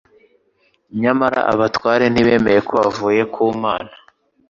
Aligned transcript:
nyamara 1.01 1.39
abatware 1.53 2.05
ntibemeye 2.09 2.59
ko 2.67 2.73
wavuye 2.83 3.21
ku 3.33 3.43
Mana. 3.61 3.93